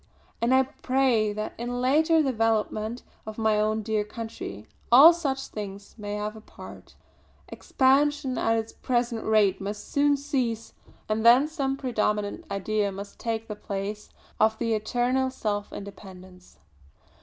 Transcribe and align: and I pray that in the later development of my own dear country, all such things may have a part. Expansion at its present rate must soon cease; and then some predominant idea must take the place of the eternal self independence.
and 0.41 0.51
I 0.51 0.63
pray 0.63 1.31
that 1.31 1.53
in 1.59 1.69
the 1.69 1.75
later 1.75 2.23
development 2.23 3.03
of 3.27 3.37
my 3.37 3.59
own 3.59 3.83
dear 3.83 4.03
country, 4.03 4.65
all 4.91 5.13
such 5.13 5.45
things 5.49 5.93
may 5.95 6.15
have 6.15 6.35
a 6.35 6.41
part. 6.41 6.95
Expansion 7.49 8.35
at 8.35 8.55
its 8.57 8.73
present 8.73 9.23
rate 9.23 9.61
must 9.61 9.87
soon 9.91 10.17
cease; 10.17 10.73
and 11.07 11.23
then 11.23 11.47
some 11.47 11.77
predominant 11.77 12.45
idea 12.49 12.91
must 12.91 13.19
take 13.19 13.47
the 13.47 13.55
place 13.55 14.09
of 14.39 14.57
the 14.57 14.73
eternal 14.73 15.29
self 15.29 15.71
independence. 15.71 16.57